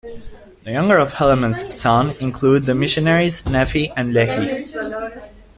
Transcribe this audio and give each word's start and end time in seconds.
The 0.63 0.71
younger 0.71 0.97
of 0.97 1.13
Helaman's 1.13 1.79
sons 1.79 2.17
include 2.17 2.63
the 2.63 2.73
missionaries 2.73 3.45
Nephi 3.45 3.91
and 3.91 4.15
Lehi. 4.15 4.67